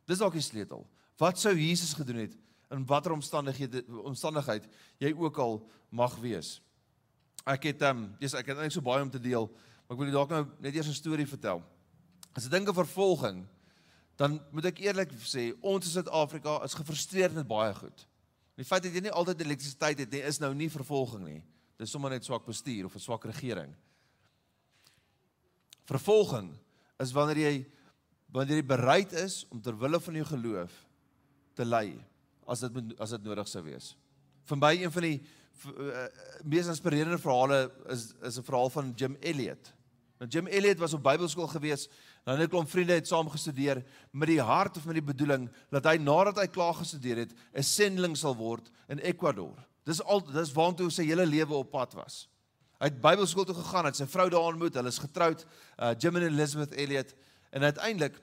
[0.06, 0.86] Dis dalk die sleutel.
[1.18, 2.36] Wat sou Jesus gedoen het
[2.72, 4.66] in watter omstandighede omstandigheid
[4.98, 5.58] jy ook al
[5.90, 6.60] mag wees?
[7.44, 9.48] Ek het ehm um, dis ek het eintlik so baie om te deel,
[9.86, 11.62] maar ek wil dalk nou net eers 'n storie vertel.
[12.34, 13.46] As ek dink aan vervolging,
[14.16, 18.06] dan moet ek eerlik sê ons in Suid-Afrika is gefrustreerd met baie goed.
[18.56, 21.42] Die feit dat jy nie altyd elektrisiteit het nie, is nou nie vervolging nie.
[21.78, 23.74] Dis sommer net swak bestuur of 'n swak regering.
[25.84, 26.52] Vervolging
[27.00, 27.66] is wanneer jy
[28.32, 30.72] wanneer jy bereid is om ter wille van jou geloof
[31.54, 31.98] te ly
[32.46, 33.92] as dit as dit nodig sou wees.
[34.48, 35.18] Vir my een van die
[35.70, 36.06] uh,
[36.44, 39.72] mees inspirerende verhale is is 'n verhaal van Jim Elliot.
[40.18, 41.88] Nou Jim Elliot was op Bybelskool gewees.
[42.24, 45.50] Nou net 'n klomp vriende het saam gestudeer met die hart of met die bedoeling
[45.70, 49.54] dat hy nadat hy klaar gestudeer het, 'n sendeling sal word in Ecuador.
[49.84, 52.28] Dis al dis waartoe sy hele lewe op pad was.
[52.78, 55.46] Hy het Bybelskool toe gegaan, het sy vrou daar ontmoet, hulle is getroud,
[55.78, 57.14] uh Jim en Elizabeth Elliot
[57.50, 58.20] en uiteindelik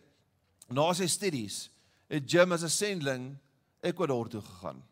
[0.70, 1.70] na sy studies
[2.10, 3.38] het Jim as 'n sendeling
[3.82, 4.84] Ecuador toe gegaan.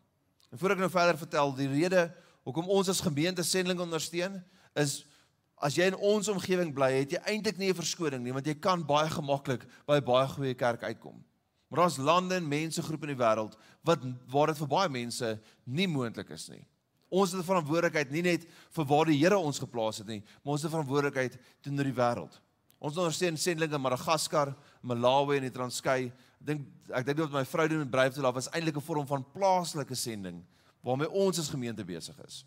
[0.50, 2.08] En voor ek nou verder vertel, die rede
[2.42, 4.40] hoekom ons as gemeente sendeling ondersteun
[4.78, 5.02] is
[5.58, 8.54] as jy in ons omgewing bly, het jy eintlik nie 'n verskoning nie, want jy
[8.54, 11.24] kan baie gemaklik by baie goeie kerk uitkom.
[11.68, 13.98] Maar daar's lande en mensegroepe in die wêreld wat
[14.30, 16.64] waar dit vir baie mense nie moontlik is nie.
[17.10, 20.52] Ons het 'n verantwoordelikheid nie net vir waar die Here ons geplaas het nie, maar
[20.52, 22.40] ons het 'n verantwoordelikheid teenoor die wêreld.
[22.78, 26.12] Ons ondersteun sendlinge in Madagaskar, Malawi en die Transkei.
[26.38, 29.06] Dink ek dink wat my vrou doen met Brave to Love is eintlik 'n vorm
[29.06, 30.44] van plaaslike sending
[30.82, 32.44] waarmee ons as gemeente besig is.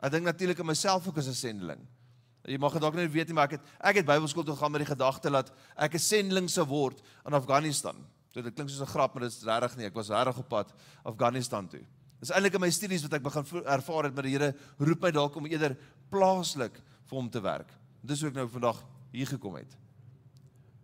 [0.00, 1.80] Ek dink natuurlik in myself ook as 'n sendeling.
[2.44, 4.72] Jy mag dit dalk net weet nie, maar ek het ek het Bybelskool toe gegaan
[4.72, 7.94] met die gedagte dat ek 'n sendeling sou word in Afghanistan.
[8.32, 9.86] Dit klink soos 'n grap, maar dit is regtig nie.
[9.86, 10.72] Ek was reg op pad
[11.04, 11.84] Afghanistan toe.
[12.20, 15.10] Dis eintlik in my studies wat ek begin ervaar het met die Here roep my
[15.10, 15.76] dalk om eerder
[16.08, 17.68] plaaslik vir hom te werk.
[18.02, 19.76] Dis hoe ek nou vandag hier gekom het.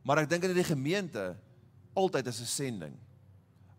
[0.03, 1.37] Maar ek dink dat die gemeente
[1.99, 2.95] altyd is 'n sending.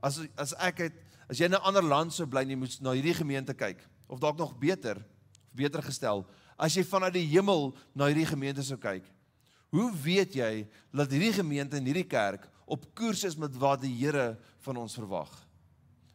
[0.01, 0.95] As as ek het
[1.29, 3.79] as jy in 'n ander land sou bly en jy moet na hierdie gemeente kyk
[4.08, 4.97] of dalk nog beter
[5.53, 6.25] beter gestel
[6.58, 9.05] as jy vanuit die hemel na hierdie gemeente sou kyk.
[9.71, 13.93] Hoe weet jy dat hierdie gemeente en hierdie kerk op koers is met wat die
[13.93, 15.29] Here van ons verwag?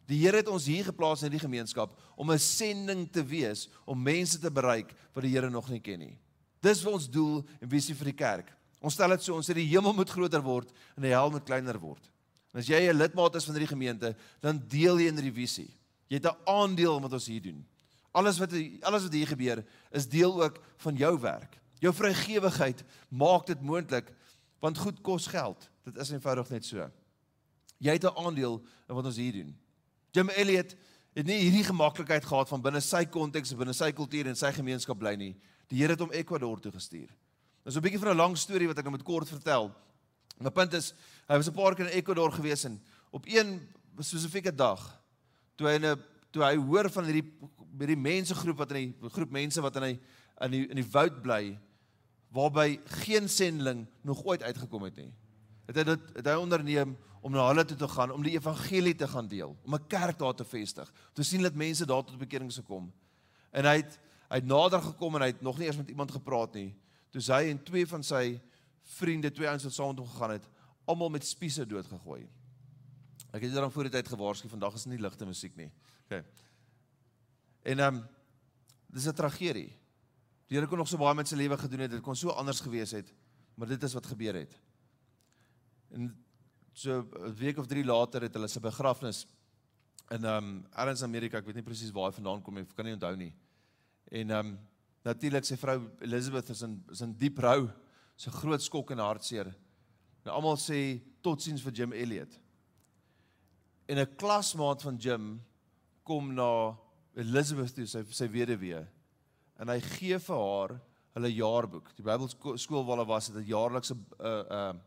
[0.06, 4.02] Die Here het ons hier geplaas in die gemeenskap om 'n sending te wees om
[4.02, 6.18] mense te bereik wat die Here nog nie ken nie.
[6.60, 8.52] Dis vir ons doel en visie vir die kerk.
[8.84, 11.46] Ons stel dit so ons sê die hemel moet groter word en die hel moet
[11.48, 12.10] kleiner word.
[12.52, 15.70] En as jy 'n lidmaat is van hierdie gemeente, dan deel jy in die visie.
[16.08, 17.66] Jy het 'n aandeel in wat ons hier doen.
[18.12, 21.58] Alles wat alles wat hier gebeur is deel ook van jou werk.
[21.80, 24.12] Jou vrygewigheid maak dit moontlik
[24.60, 25.68] want goed kos geld.
[25.84, 26.90] Dit is eenvoudig net so.
[27.78, 29.56] Jy het 'n aandeel in wat ons hier doen.
[30.12, 30.76] Jim Elliot
[31.14, 34.98] het nie hierdie gemaklikheid gehad van binne sy konteks binne sy kultuur en sy gemeenskap
[34.98, 35.36] bly nie.
[35.68, 37.08] Die Here het hom Ecuador toe gestuur.
[37.64, 39.72] Dis 'n bietjie van 'n lang storie wat ek nou met kort vertel.
[40.38, 40.92] My punt is,
[41.28, 45.00] hy was 'n paar keer in Ecuador gewees en op een spesifieke dag
[45.56, 47.32] toe hy 'n toe hy hoor van hierdie
[47.78, 50.00] hierdie mensegroep wat in die groep mense wat in hy
[50.40, 51.58] in die in die woud bly
[52.34, 55.12] waarby geen sendeling nog ooit uitgekom het nie.
[55.66, 58.94] Het hy dit het hy onderneem om na hulle toe te gaan om die evangelie
[58.94, 62.04] te gaan deel, om 'n kerk daar te vestig, om te sien dat mense daar
[62.04, 62.92] tot bekering sou kom.
[63.52, 63.98] En hy het
[64.28, 66.74] hy het nader gekom en hy het nog nie eers met iemand gepraat nie.
[67.14, 68.40] Toe hy en twee van sy
[68.96, 70.48] vriende, twee ouens wat saam met hom gegaan het,
[70.90, 72.24] almal met spiese doodgegooi.
[73.30, 75.70] Ek het daarom voor die tyd gewaarsku, vandag is nie ligte musiek nie.
[76.04, 76.18] OK.
[77.70, 78.02] En ehm um,
[78.94, 79.70] dis 'n tragedie.
[80.46, 82.60] Die Here kon nog so baie met sy lewe gedoen het, dit kon so anders
[82.60, 83.14] gewees het,
[83.54, 84.58] maar dit is wat gebeur het.
[85.90, 86.24] En
[86.72, 89.26] so 'n week of 3 later het hulle sy begrafnis
[90.10, 92.84] in um ergens Amerika, ek weet nie presies waar hy vandaan kom nie, ek kan
[92.84, 93.34] nie onthou nie.
[94.10, 94.58] En um
[95.04, 97.68] natuurlik sy vrou Elizabeth is in is in diep rou,
[98.16, 99.52] so groot skok en hartseer.
[100.24, 102.40] Nou almal sê totsiens vir Jim Elliot.
[103.86, 105.42] en 'n klasmaat van Jim
[106.02, 106.76] kom na
[107.14, 108.86] Elizabeth toe, sy sy weduwee.
[109.60, 110.80] En hy gee vir haar
[111.14, 111.92] hulle jaarboek.
[111.96, 114.80] Die Bybelskool waar hulle was het 'n jaarlikse 'n uh, 'n uh,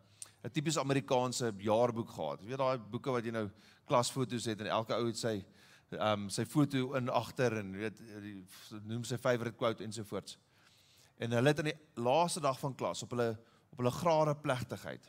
[0.44, 2.42] 'n tipies Amerikaanse jaarboek gehad.
[2.42, 3.50] Jy weet daai boeke wat jy nou
[3.86, 5.46] klasfoto's het en elke ou het sy
[5.96, 8.00] ehm um, sy foto in agter en weet
[8.84, 10.38] noem sy favorite quote ensovoorts.
[11.18, 13.38] En hulle het aan die laaste dag van klas op hulle
[13.72, 15.08] op hulle grade plegtigheid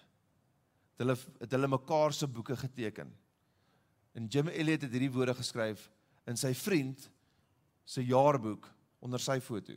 [0.99, 3.11] het hulle het hulle mekaar se boeke geteken.
[4.13, 5.91] En Jim Elliot het hierdie woorde geskryf
[6.27, 7.11] in sy vriend
[7.85, 8.67] se jaarboek
[9.01, 9.77] onder sy foto.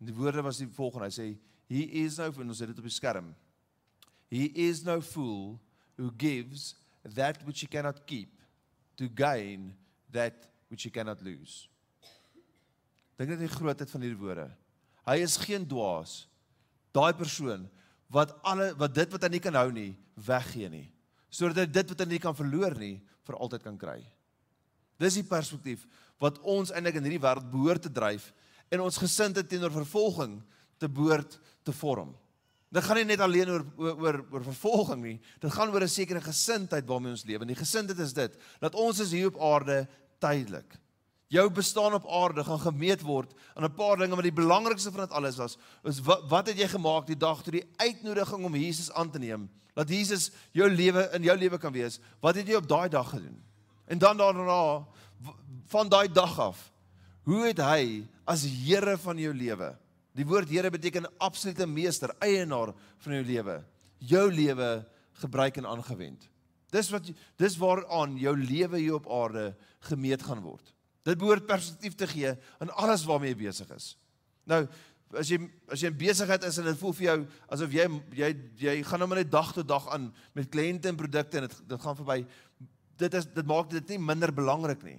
[0.00, 1.06] En die woorde was die volgende.
[1.06, 1.28] Hy sê
[1.70, 3.30] he is no fool, ons het dit op die skerm.
[4.30, 5.60] He is no fool
[5.96, 6.74] who gives
[7.14, 8.42] that which he cannot keep
[8.98, 9.72] to gain
[10.14, 11.66] that which he cannot lose.
[13.18, 14.48] Dink net die grootheid van hierdie woorde.
[15.04, 16.24] Hy is geen dwaas.
[16.94, 17.68] Daai persoon
[18.14, 20.86] wat alle wat dit wat hy nie kan hou nie, weggee nie.
[21.34, 24.00] Sodat hy dit wat hy nie kan verloor nie, vir altyd kan kry.
[25.00, 25.86] Dis die perspektief
[26.22, 28.30] wat ons eintlik in hierdie wêreld behoort te dryf
[28.72, 30.38] en ons gesindheid teenoor vervolging
[30.78, 32.12] te behoort te vorm.
[32.74, 35.16] Dit gaan nie net alleen oor oor oor vervolging nie.
[35.42, 37.42] Dit gaan oor 'n sekere gesindheid waarmee ons lewe.
[37.42, 39.86] En die gesindheid is dit dat ons is hier op aarde
[40.24, 40.78] tydelik.
[41.32, 45.00] Jou bestaan op aarde gaan gemeet word aan 'n paar dinge, maar die belangrikste van
[45.00, 48.54] dit alles was is wat, wat het jy gemaak die dag toe die uitnodiging om
[48.54, 49.50] Jesus aan te neem?
[49.74, 52.00] Dat Jesus jou lewe in jou lewe kan wees.
[52.20, 53.42] Wat het jy op daai dag gedoen?
[53.86, 54.86] En dan daarna
[55.66, 56.72] van daai dag af,
[57.22, 59.76] hoe het hy as Here van jou lewe
[60.14, 62.70] Die woord Here beteken absolute meester, eienaar
[63.02, 63.56] van jou lewe.
[63.98, 64.68] Jou lewe
[65.18, 66.28] gebruik en aangewend.
[66.74, 67.10] Dis wat
[67.40, 69.52] dis waaraan jou lewe hier op aarde
[69.90, 70.72] gemeet gaan word.
[71.06, 73.92] Dit behoort perspektief te gee aan alles waarmee jy besig is.
[74.48, 74.64] Nou,
[75.14, 75.38] as jy
[75.70, 77.16] as jy besigheid is en dit voel vir jou
[77.54, 77.86] asof jy
[78.18, 78.30] jy
[78.64, 81.58] jy gaan nou maar net dag tot dag aan met kliënte en produkte en dit
[81.74, 82.20] dit gaan verby.
[82.98, 84.98] Dit is dit maak dit nie minder belangrik nie.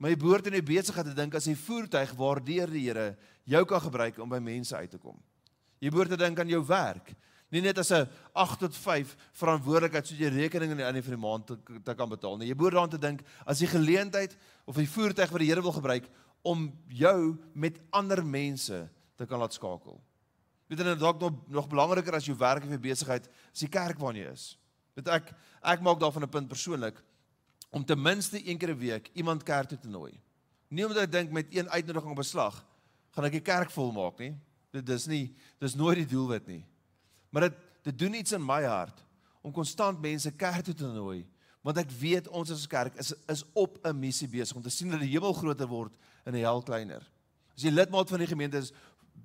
[0.00, 3.64] Maar jy behoort in die besigheid te dink as 'n voertuig waardeur die Here jou
[3.64, 5.18] kan gebruik om by mense uit te kom.
[5.80, 7.14] Jy behoort te dink aan jou werk,
[7.50, 11.14] nie net as 'n 8 tot 5 verantwoordelikheid sodat jy rekeninge aan die einde van
[11.14, 12.48] die maand te, te kan betaal nie.
[12.48, 14.36] Jy behoort daaraan te dink as die geleentheid
[14.66, 16.08] of die voertuig wat die Here wil gebruik
[16.42, 20.00] om jou met ander mense te kan laat skakel.
[20.68, 23.98] Weet jy dalk nog nog belangriker as jou werk of jou besigheid, is die kerk
[23.98, 24.56] waarin jy is.
[24.94, 27.02] Weet ek ek maak daarvan 'n punt persoonlik
[27.70, 30.20] om ten minste een keer 'n week iemand kerk toe te nooi.
[30.68, 32.64] Nie omdat ek dink met een uitnodiging op beslag
[33.10, 34.36] gaan ek die kerk vol maak nie.
[34.70, 36.64] Dit is nie dis nooit die doelwit nie.
[37.30, 38.98] Maar dit dit doen iets in my hart
[39.40, 41.22] om konstant mense kerk toe te nooi
[41.64, 44.90] want ek weet ons as kerk is is op 'n missie besig om te sien
[44.90, 47.04] dat die hemel groter word en die hel kleiner.
[47.56, 48.72] As jy lidmaat van die gemeente is,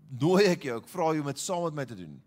[0.10, 2.22] nooi ek jou, ek vra jou om dit saam met my te doen.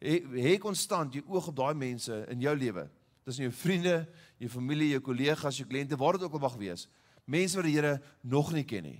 [0.00, 2.88] Hê konstant jou oog op daai mense in jou lewe
[3.24, 4.08] tussen jou vriende,
[4.42, 6.88] jou familie, jou kollegas, jou kliënte, waar dit ook al mag wees.
[7.24, 8.98] Mense wat die Here nog nie ken nie.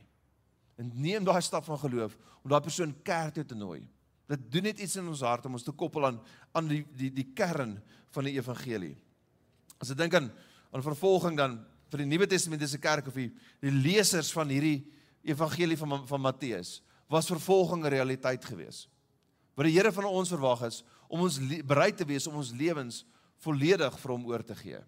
[0.79, 3.83] En neem daai stap van geloof om daai persoon kerk toe te nooi.
[4.31, 6.21] Dit doen net iets in ons hart om ons te koppel aan
[6.53, 7.77] aan die die die kern
[8.15, 8.95] van die evangelie.
[9.81, 10.31] As ek dink aan
[10.73, 11.59] aan vervolging dan
[11.93, 13.29] vir die Nuwe Testamentiese kerk of die
[13.61, 14.81] die lesers van hierdie
[15.23, 18.89] evangelie van van Matteus, was vervolging 'n realiteit geweest.
[19.55, 23.05] Wat die Here van ons verwag is om ons bereid te wees om ons lewens
[23.45, 24.81] volledig vir hom oor te gee.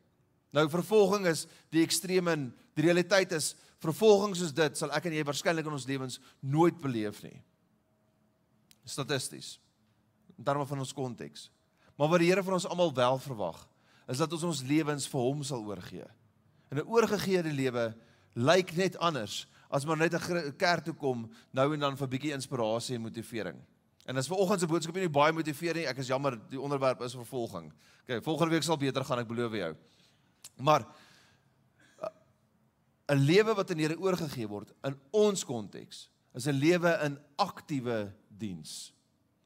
[0.55, 5.13] Nou vervolging is die ekstreme en die realiteit is vervolging soos dit sal ek en
[5.13, 7.43] jy waarskynlik in ons lewens nooit beleef nie.
[8.85, 9.61] Statisties.
[10.39, 11.51] In terme van ons konteks.
[11.97, 13.69] Maar wat die Here van ons almal wel verwag,
[14.09, 16.07] is dat ons ons lewens vir hom sal oorgee.
[16.71, 17.95] En 'n oorgegeede lewe
[18.35, 22.11] lyk net anders as maar net 'n kerk toe kom nou en dan vir 'n
[22.11, 23.59] bietjie inspirasie en motivering.
[24.07, 27.15] En as vanoggend se boodskap nie baie motiveer nie, ek is jammer, die onderwerp is
[27.15, 27.73] vervolging.
[28.03, 29.75] OK, volgende week sal beter gaan, ek beloof jou.
[30.57, 30.87] Maar
[33.09, 37.19] 'n lewe wat aan die Here oorgegee word in ons konteks is 'n lewe in
[37.37, 38.93] aktiewe diens.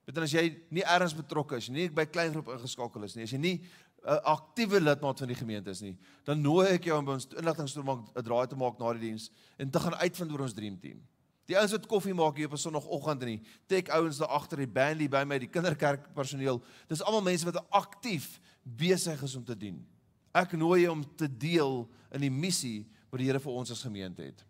[0.07, 3.27] Weet dan as jy nie ergens betrokke is, nie by klein groep ingeskakel is nie,
[3.29, 3.61] as jy nie
[4.09, 7.27] 'n aktiewe lidmaat van die gemeente is nie, dan nooi ek jou om by ons
[7.27, 10.79] inligtingstoring 'n draai te maak na die diens en te gaan uitvind oor ons dream
[10.79, 11.03] team.
[11.49, 14.59] Die ouens wat koffie maak hier op 'n sonoggend in die tech ouens daar agter
[14.59, 16.63] die bandie by my, die kinderkerk personeel.
[16.89, 19.87] Dis almal mense wat aktief besig is om te dien.
[20.35, 23.83] Ek nooi jou om te deel in die missie wat die Here vir ons as
[23.83, 24.45] gemeente het.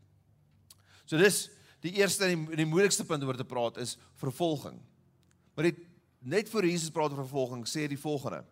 [1.06, 1.48] So dis
[1.84, 4.78] die eerste en die, die moeilikste punt oor te praat is vervolging.
[5.54, 5.84] Maar dit
[6.18, 8.42] net voor Jesus praat oor vervolging, sê hy die volgende.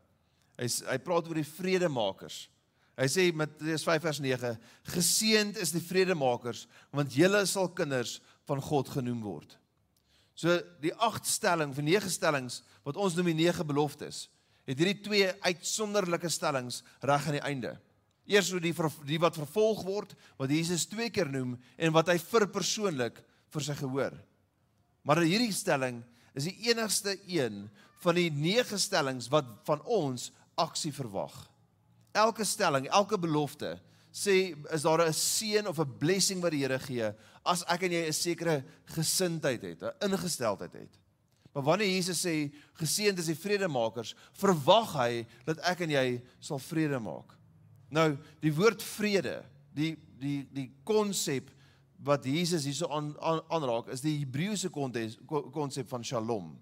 [0.56, 2.46] Hy hy praat oor die vredemakers.
[2.96, 4.54] Hy sê Matteus 5 vers 9:
[4.94, 9.58] Geseënd is die vredemakers, want hulle sal kinders van God genoem word.
[10.36, 14.26] So die 8 stelling of 9 stellings wat ons noem die 9 beloftes,
[14.66, 17.76] het hierdie twee uitsonderlike stellings reg aan die einde.
[18.26, 18.74] Eers oor die
[19.06, 23.20] die wat vervolg word, wat Jesus twee keer noem en wat hy vir persoonlik
[23.54, 24.16] vir sy gehoor.
[25.06, 26.02] Maar hierdie stelling
[26.34, 27.68] is die enigste een
[28.02, 31.34] van die nege stellings wat van ons aksie verwag.
[32.16, 33.76] Elke stelling, elke belofte
[34.16, 37.12] sê is daar 'n seën of 'n blessing wat die Here gee
[37.44, 40.98] as ek en jy 'n sekere gesindheid het, 'n ingesteldheid het.
[41.52, 46.58] Maar wanneer Jesus sê geseënd is die vredemakers, verwag hy dat ek en jy sal
[46.58, 47.35] vrede maak.
[47.88, 49.42] Nou, die woord vrede,
[49.76, 51.50] die die die konsep
[52.06, 56.54] wat Jesus hierso aan aanraak is die Hebreëse konsep van Shalom.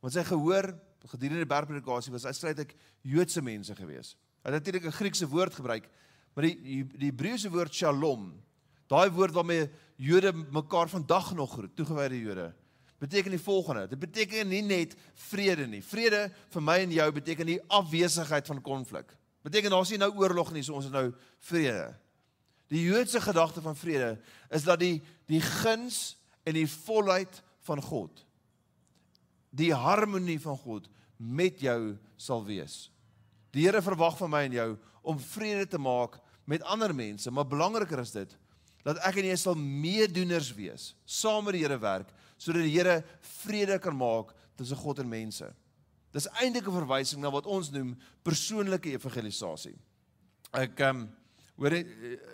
[0.00, 0.72] Want sy gehoor
[1.08, 2.74] gedurende die bergpredikasie was uitsluitlik
[3.08, 4.14] Joodse mense gewees.
[4.44, 5.88] Hy het natuurlik 'n Griekse woord gebruik,
[6.34, 8.34] maar die die Hebreëse woord Shalom,
[8.88, 12.54] daai woord waarmee Jode mekaar vandag nog groet, toegewyde Jode,
[12.98, 13.88] beteken die volgende.
[13.88, 15.82] Dit beteken nie net vrede nie.
[15.82, 19.16] Vrede vir my en jou beteken die afwesigheid van konflik.
[19.46, 21.10] Beteken daar's nie nou oorlog nie, so ons het nou
[21.48, 21.90] vrede.
[22.70, 24.14] Die Joodse gedagte van vrede
[24.50, 25.00] is dat die
[25.30, 28.24] die guns en die volheid van God
[29.50, 30.86] die harmonie van God
[31.18, 32.88] met jou sal wees.
[33.50, 34.68] Die Here verwag van my en jou
[35.02, 38.36] om vrede te maak met ander mense, maar belangriker is dit
[38.86, 43.00] dat ek en jy sal meedoeners wees, saam met die Here werk sodat die Here
[43.42, 45.50] vrede kan maak tussen God en mense.
[46.12, 49.76] Dis eintlik 'n verwysing na wat ons noem persoonlike evangelisasie.
[50.52, 51.08] Ek ehm um,
[51.56, 51.76] hoor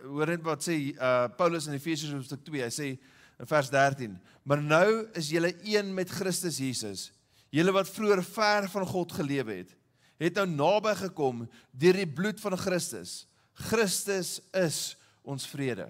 [0.05, 2.63] hoor net wat sê uh Paulus in Efesiërs hoofstuk 2.
[2.63, 2.99] Hy sê
[3.39, 7.13] in vers 13: "Maar nou is julle een met Christus Jesus.
[7.51, 9.77] Julle wat vroeër ver van God geleef het,
[10.19, 13.27] het nou naby gekom deur die bloed van Christus.
[13.53, 15.89] Christus is ons vrede.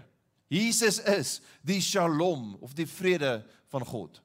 [0.48, 3.40] Jesus is die Shalom of die vrede
[3.72, 4.20] van God.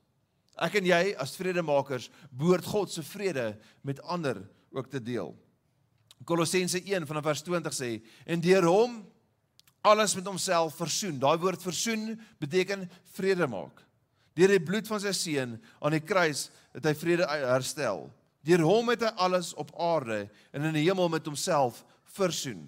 [0.62, 3.56] Ek en jy as vredemakers behoort God se vrede
[3.88, 4.44] met ander
[4.76, 5.34] ook te deel.
[6.28, 7.92] Kolossense 1 vanaf vers 20 sê
[8.30, 9.00] en deur hom
[9.82, 11.18] alles met homself versoen.
[11.18, 12.86] Daai woord versoen beteken
[13.18, 13.82] vrede maak.
[14.38, 18.06] Deur die bloed van sy seun aan die kruis het hy vrede herstel.
[18.46, 21.82] Deur hom het hy alles op aarde en in die hemel met homself
[22.14, 22.68] versoen.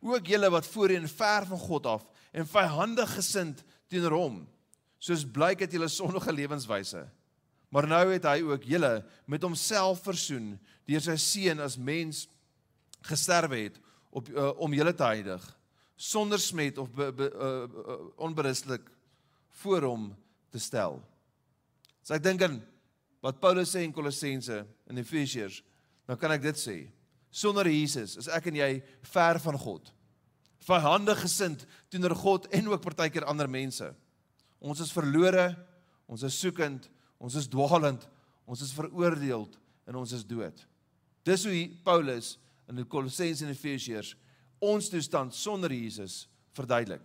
[0.00, 4.44] Ook julle wat voorheen ver van God af en vyhandig gesind teenoor hom
[4.98, 7.02] soos blyk uit julle sondige lewenswyse.
[7.70, 8.94] Maar nou het hy ook julle
[9.26, 10.54] met homself versoen
[10.86, 12.26] deur sy seun as mens
[13.06, 13.80] gesterwe het
[14.10, 15.44] op uh, om julle te heilig
[15.96, 18.84] sonder smet of be, be, uh, uh, onberislik
[19.62, 20.10] voor hom
[20.52, 21.00] te stel.
[22.04, 22.60] So ek dink aan
[23.24, 25.62] wat Paulus sê in Kolossense en Efesiërs,
[26.06, 26.76] dan kan ek dit sê.
[27.32, 28.70] Sonder Jesus is ek en jy
[29.10, 29.88] ver van God.
[30.66, 33.88] Verhandig gesind teenoor God en ook partykeer ander mense.
[34.60, 35.50] Ons is verlore,
[36.08, 36.88] ons is soekend,
[37.18, 38.06] ons is dwaalend,
[38.46, 39.46] ons is veroordeel
[39.86, 40.62] en ons is dood.
[41.26, 42.36] Dis hoe Paulus
[42.70, 44.14] in die Kolossense en Efesiërs
[44.64, 46.24] ons toestand sonder Jesus
[46.56, 47.04] verduidelik.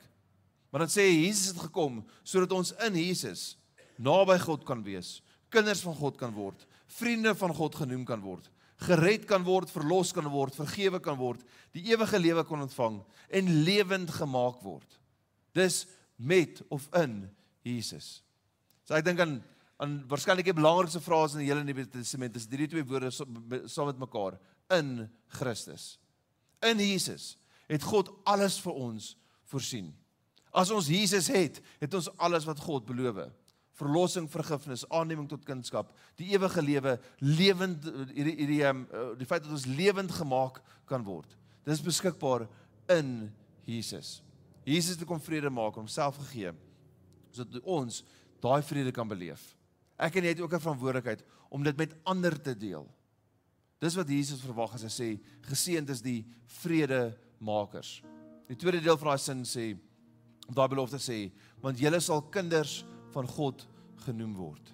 [0.72, 3.56] Maar dan sê hy Jesus het gekom sodat ons in Jesus
[4.02, 5.20] naby God kan wees,
[5.52, 6.64] kinders van God kan word,
[6.96, 8.48] vriende van God genoem kan word,
[8.88, 11.44] gered kan word, verlos kan word, vergewe kan word,
[11.76, 14.98] die ewige lewe kan ontvang en lewend gemaak word.
[15.54, 15.84] Dis
[16.16, 17.26] met of in
[17.64, 18.22] Jesus.
[18.86, 19.40] So ek dink aan
[19.82, 23.90] aan waarskynlik die belangrikste frase in die hele Nuwe Testament is hierdie twee woorde saam
[23.90, 24.38] met mekaar
[24.78, 25.08] in
[25.40, 25.96] Christus.
[26.62, 27.34] In Jesus
[27.72, 29.16] het God alles vir ons
[29.50, 29.90] voorsien.
[30.54, 33.24] As ons Jesus het, het ons alles wat God beloof.
[33.80, 38.84] Verlossing, vergifnis, aanneming tot kindskap, die ewige lewe, lewend hierdie hierdie um,
[39.18, 41.32] die feit dat ons lewend gemaak kan word.
[41.66, 42.46] Dis beskikbaar
[42.94, 43.32] in
[43.66, 44.20] Jesus.
[44.68, 46.54] Jesus het kom vrede maak, homself gegee
[47.36, 48.04] sodat ons
[48.42, 49.56] daai vrede kan beleef.
[50.02, 52.88] Ek en jy het ook 'n verantwoordelikheid om dit met ander te deel.
[53.80, 56.26] Dis wat Jesus verwag as hy sê geseënd is die
[56.62, 58.02] vredemakers.
[58.48, 59.78] Die tweede deel van daai sin sê
[60.48, 63.68] of daai belofte sê want julle sal kinders van God
[64.06, 64.74] genoem word.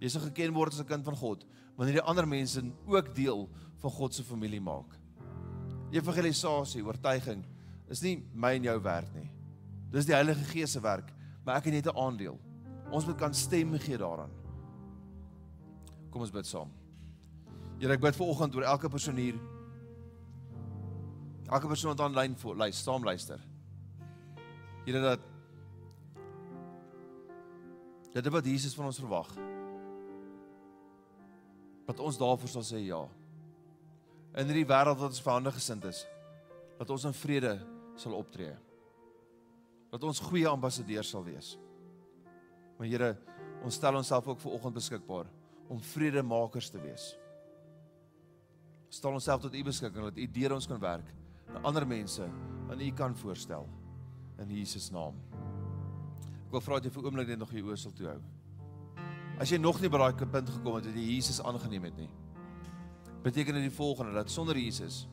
[0.00, 1.46] Jy sal geken word as 'n kind van God
[1.76, 3.48] wanneer die ander mense ook deel
[3.80, 4.96] van God se familie maak.
[5.90, 7.44] Evangelisasie, oortuiging
[7.88, 9.30] is nie my en jou werk nie.
[9.90, 11.10] Dis die Heilige Gees se werk
[11.44, 12.38] maar ek het net 'n aandeel.
[12.90, 14.30] Ons moet kan stem gee daaraan.
[16.10, 16.70] Kom ons bid saam.
[17.78, 19.38] Here, ek bid vir oggend oor elke persoon hier.
[21.48, 23.40] Elke persoon wat aanlyn voor luister, staan luister.
[24.84, 25.20] Here dat
[28.12, 29.34] dit wat Jesus van ons verwag.
[31.86, 33.08] Dat ons daarvoor sal sê ja.
[34.34, 36.06] In hierdie wêreld wat ons verhandig gesind is,
[36.78, 37.66] dat ons in vrede
[37.96, 38.56] sal optree
[39.90, 41.56] dat ons goeie ambassadeurs sal wees.
[42.78, 43.10] Maar Here,
[43.64, 45.28] ons stel onsself ook vir oggend beskikbaar
[45.70, 47.10] om vredemakers te wees.
[48.90, 51.10] Stel onsself tot U beskikking dat U deur ons kan werk
[51.50, 52.24] en ander mense
[52.70, 53.68] aan U kan voorstel
[54.40, 55.18] in Jesus naam.
[56.46, 58.20] Ek wil vra dat jy vir oomblik net nog jou oë sal toe hou.
[59.40, 62.10] As jy nog nie by daai punt gekom het dat jy Jesus aangeneem het nie,
[63.24, 65.04] beteken dit die volgende dat sonder Jesus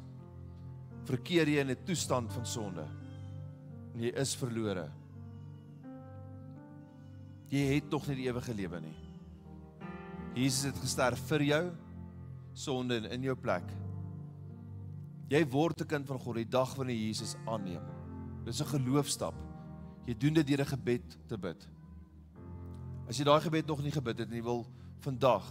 [1.08, 2.88] verkeer jy in 'n toestand van sonde.
[3.98, 4.86] En jy is verlore.
[7.50, 8.94] Jy het tog nie die ewige lewe nie.
[10.38, 11.62] Jesus het gesterf vir jou
[12.54, 13.66] sonde in jou plek.
[15.34, 17.82] Jy word 'n kind van God die dag wanneer jy Jesus aanneem.
[18.46, 19.34] Dis 'n geloofstap.
[20.06, 21.68] Jy doen dit deur 'n gebed te bid.
[23.10, 24.68] As jy daai gebed nog nie gebid het en jy wil
[25.00, 25.44] vandag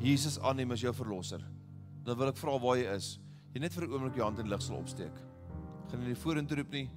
[0.00, 1.40] Jesus aanneem as jou verlosser,
[2.02, 3.20] dan wil ek vra waar jy is.
[3.54, 5.14] Jy net vir 'n oomblik jou hand in lig sal opsteek.
[5.90, 6.90] Gaan nie vorentoe roep nie.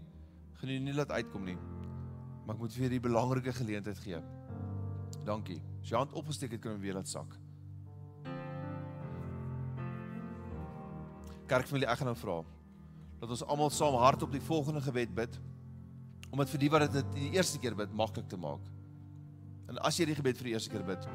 [0.58, 1.58] Gaan nie laat uitkom nie.
[2.46, 4.22] Maar ek moet vir die belangrike geleentheid gee.
[5.28, 5.60] Dankie.
[5.82, 7.36] As jy hand opgesteek het, kan jy weer laat sak.
[11.48, 12.42] Kerkfamilie, ek gaan nou vra
[13.18, 15.38] dat ons almal saam hardop die volgende gebed bid
[16.30, 18.62] om dit vir die wat dit die eerste keer bid maklik te maak.
[19.72, 21.08] En as jy die gebed vir die eerste keer bid,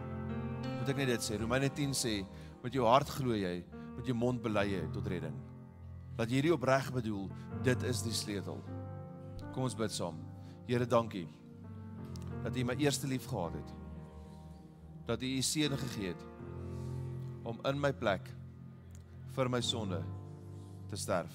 [0.65, 1.39] moet ek net dit sê.
[1.39, 2.15] Romeine 10 sê,
[2.65, 3.61] met jou hart glo jy
[3.97, 5.35] met jou mond bely jy tot redding.
[6.19, 7.29] Dat jy hierdie opreg bedoel,
[7.65, 8.59] dit is die sleutel.
[9.53, 10.19] Kom ons bid saam.
[10.67, 11.29] Here, dankie
[12.43, 13.75] dat U my eerste lief gehad het.
[15.07, 16.25] Dat U U seun gegee het
[17.43, 18.31] om in my plek
[19.35, 20.03] vir my sonde
[20.91, 21.33] te sterf.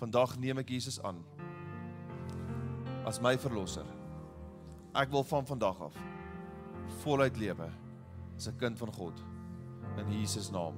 [0.00, 1.20] Vandag neem ek Jesus aan
[3.06, 3.86] as my verlosser.
[4.94, 6.00] Ek wil van vandag af
[7.02, 7.68] voluit lewe
[8.36, 9.16] as 'n kind van God
[9.96, 10.74] in Jesus naam.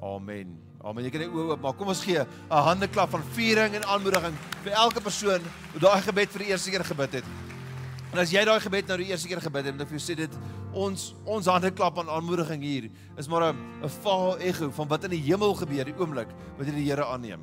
[0.00, 0.65] Amen.
[0.86, 1.02] Amen.
[1.02, 1.74] Jy kan net oop maak.
[1.80, 6.30] Kom ons gee 'n handeklap van viering en aanmoediging vir elke persoon wat daai gebed
[6.30, 7.24] vir die eerste keer gebid het.
[8.12, 10.16] En as jy daai gebed nou die eerste keer gebid het, dan vir jou sê
[10.16, 10.30] dit
[10.72, 15.10] ons ons handeklap aan aanmoediging hier is maar 'n 'n vaal ego van wat in
[15.10, 17.42] die hemel gebeur die oomblik wat jy die Here aanneem.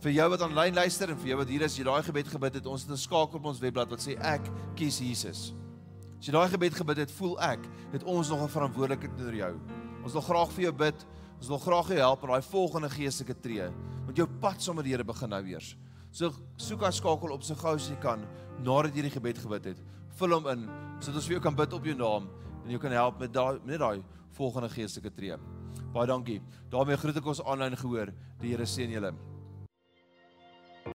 [0.00, 2.54] Vir jou wat aanlyn luister en vir jou wat hier is, jy daai gebed gebid
[2.54, 4.42] het, ons het 'n skakel op ons webblad wat sê ek
[4.76, 5.52] kies Jesus.
[6.18, 7.58] As jy daai gebed gebid het, voel ek
[7.92, 9.54] het ons nog 'n verantwoordelikheid teenoor jou.
[10.04, 11.06] Ons wil graag vir jou bid.
[11.42, 13.64] Ons wil graag jou help in daai volgende geestelike tree.
[14.06, 15.72] Want jou pad saam met die Here begin nou eers.
[16.14, 18.22] So soek as skakel op so gou as jy kan
[18.62, 19.80] nadat jy die gebed gebid het.
[20.20, 20.62] Vul hom in
[21.00, 22.30] sodat ons vir jou kan bid op jou naam
[22.62, 24.06] en jou kan help met daai met daai
[24.38, 25.40] volgende geestelike tree.
[25.90, 26.38] Baie dankie.
[26.70, 28.14] daarmee groet ek ons aanlyn gehoor.
[28.38, 29.12] Die Here seën julle.